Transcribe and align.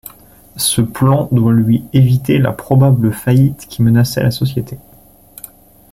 Ce 0.57 0.81
plan 0.81 1.29
doit 1.31 1.53
lui 1.53 1.85
éviter 1.93 2.39
la 2.39 2.53
probable 2.53 3.13
faillite 3.13 3.67
qui 3.67 3.83
menaçait 3.83 4.23
la 4.23 4.31
société. 4.31 4.79